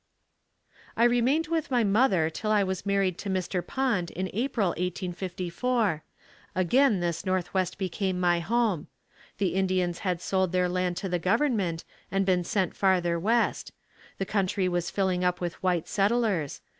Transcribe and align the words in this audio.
I 0.97 1.03
remained 1.03 1.45
with 1.49 1.69
my 1.69 1.83
mother 1.83 2.31
till 2.31 2.49
I 2.49 2.63
was 2.63 2.87
married 2.87 3.19
to 3.19 3.29
Mr. 3.29 3.63
Pond 3.63 4.09
in 4.09 4.31
April 4.33 4.69
1854. 4.69 6.03
Again 6.55 7.01
this 7.01 7.23
northwest 7.23 7.77
became 7.77 8.19
my 8.19 8.39
home. 8.39 8.87
The 9.37 9.53
Indians 9.53 9.99
had 9.99 10.19
sold 10.19 10.53
their 10.53 10.67
land 10.67 10.97
to 10.97 11.07
the 11.07 11.19
government 11.19 11.83
and 12.09 12.25
been 12.25 12.43
sent 12.43 12.75
farther 12.75 13.19
west. 13.19 13.73
The 14.17 14.25
country 14.25 14.67
was 14.67 14.89
filling 14.89 15.23
up 15.23 15.39
with 15.39 15.61
white 15.61 15.87
settlers. 15.87 16.61